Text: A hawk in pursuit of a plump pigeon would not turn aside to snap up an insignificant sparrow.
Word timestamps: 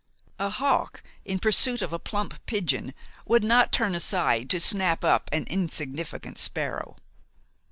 A 0.39 0.49
hawk 0.49 1.03
in 1.25 1.37
pursuit 1.37 1.83
of 1.83 1.93
a 1.93 1.99
plump 1.99 2.43
pigeon 2.47 2.95
would 3.27 3.43
not 3.43 3.71
turn 3.71 3.93
aside 3.93 4.49
to 4.49 4.59
snap 4.59 5.05
up 5.05 5.29
an 5.31 5.43
insignificant 5.43 6.39
sparrow. 6.39 6.95